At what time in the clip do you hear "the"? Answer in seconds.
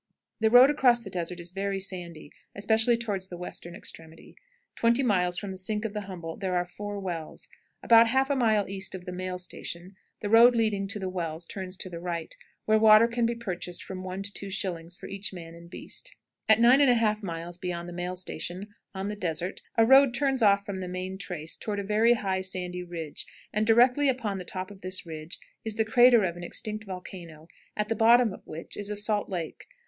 0.39-0.49, 1.03-1.11, 3.29-3.37, 5.51-5.59, 5.93-6.01, 9.05-9.11, 10.19-10.27, 10.97-11.07, 11.87-11.99, 17.87-17.93, 19.07-19.15, 20.77-20.87, 24.39-24.45, 25.75-25.85, 27.87-27.95